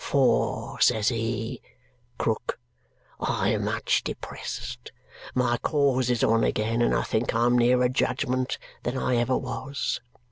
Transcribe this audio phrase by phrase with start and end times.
[0.03, 1.61] 'For,' says he,
[2.17, 2.57] 'Krook,
[3.19, 4.91] I am much depressed;
[5.35, 10.01] my cause is on again, and I think I'm nearer judgment than I ever was.'